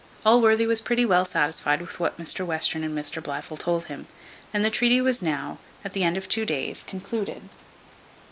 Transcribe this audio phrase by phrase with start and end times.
[0.25, 4.07] Allworthy was pretty well satisfied with what Mr Western and Mr Blifil told him:
[4.51, 7.43] and the treaty was now, at the end of two days, concluded.